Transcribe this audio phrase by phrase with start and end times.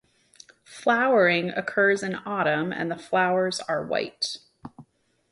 [0.65, 4.37] Flowering occurs in autumn and the flowers are white.